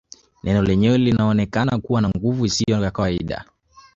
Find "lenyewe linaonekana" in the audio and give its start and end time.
0.61-1.77